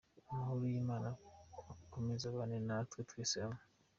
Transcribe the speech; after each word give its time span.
Amahoro 0.31 0.63
y’Imana 0.71 1.09
akomeze 1.83 2.23
abane 2.27 2.57
na 2.67 2.75
twe 2.89 3.01
twese 3.09 3.35
hamwe. 3.43 3.61